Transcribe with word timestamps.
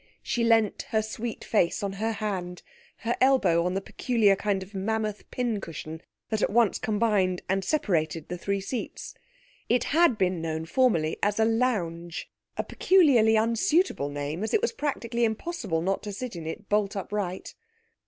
She 0.23 0.43
leant 0.43 0.87
her 0.89 1.03
sweet 1.03 1.43
face 1.43 1.83
on 1.83 1.93
her 2.01 2.13
hand, 2.13 2.63
her 3.05 3.15
elbow 3.21 3.63
on 3.67 3.75
the 3.75 3.81
peculiar 3.81 4.35
kind 4.35 4.63
of 4.63 4.73
mammoth 4.73 5.29
pincushion 5.29 6.01
that 6.29 6.41
at 6.41 6.49
once 6.49 6.79
combined 6.79 7.43
and 7.47 7.63
separated 7.63 8.27
the 8.27 8.35
three 8.39 8.61
seats. 8.61 9.13
(It 9.69 9.83
had 9.93 10.17
been 10.17 10.41
known 10.41 10.65
formerly 10.65 11.17
as 11.21 11.39
a 11.39 11.45
'lounge' 11.45 12.31
a 12.57 12.63
peculiarly 12.63 13.35
unsuitable 13.35 14.09
name, 14.09 14.41
as 14.43 14.55
it 14.55 14.61
was 14.63 14.71
practically 14.71 15.23
impossible 15.23 15.83
not 15.83 16.01
to 16.01 16.11
sit 16.11 16.35
in 16.35 16.47
it 16.47 16.67
bolt 16.67 16.95
upright.) 16.95 17.53